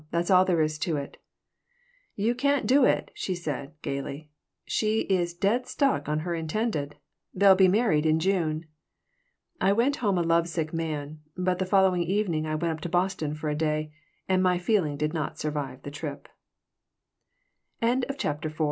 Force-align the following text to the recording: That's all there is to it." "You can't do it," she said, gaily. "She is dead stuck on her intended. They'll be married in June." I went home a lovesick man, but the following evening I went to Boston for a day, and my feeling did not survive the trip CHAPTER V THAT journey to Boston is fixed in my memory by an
That's 0.09 0.31
all 0.31 0.45
there 0.45 0.63
is 0.63 0.79
to 0.79 0.97
it." 0.97 1.17
"You 2.15 2.33
can't 2.33 2.65
do 2.65 2.85
it," 2.85 3.11
she 3.13 3.35
said, 3.35 3.73
gaily. 3.83 4.31
"She 4.65 5.01
is 5.01 5.35
dead 5.35 5.67
stuck 5.67 6.09
on 6.09 6.21
her 6.21 6.33
intended. 6.33 6.95
They'll 7.35 7.53
be 7.53 7.67
married 7.67 8.07
in 8.07 8.19
June." 8.19 8.65
I 9.61 9.73
went 9.73 9.97
home 9.97 10.17
a 10.17 10.23
lovesick 10.23 10.73
man, 10.73 11.19
but 11.37 11.59
the 11.59 11.67
following 11.69 12.01
evening 12.01 12.47
I 12.47 12.55
went 12.55 12.81
to 12.81 12.89
Boston 12.89 13.35
for 13.35 13.47
a 13.47 13.53
day, 13.53 13.93
and 14.27 14.41
my 14.41 14.57
feeling 14.57 14.97
did 14.97 15.13
not 15.13 15.37
survive 15.37 15.83
the 15.83 15.91
trip 15.91 16.27
CHAPTER 17.79 17.85
V 17.85 17.85
THAT 17.85 17.87
journey 17.87 18.01
to 18.01 18.07
Boston 18.07 18.09
is 18.09 18.17
fixed 18.17 18.25
in 18.25 18.27
my 18.27 18.29
memory 18.31 18.49
by 18.49 18.49
an 18.49 18.57